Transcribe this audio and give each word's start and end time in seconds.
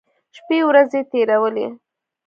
شپې 0.35 0.57
ورځې 0.69 1.01
تېرولې. 1.11 1.67